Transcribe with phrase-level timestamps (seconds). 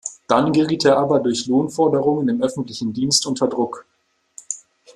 [0.27, 3.85] Dann geriet er aber durch Lohnforderungen im öffentlichen Dienst unter Druck.